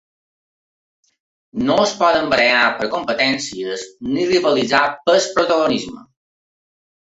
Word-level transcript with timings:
No 1.67 1.75
ens 1.81 1.93
podem 1.99 2.31
barallar 2.31 2.63
per 2.79 2.89
competències 2.95 3.85
ni 4.15 4.27
rivalitzar 4.33 4.83
pel 5.07 5.23
protagonisme. 5.39 6.05